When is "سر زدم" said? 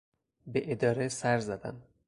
1.07-1.81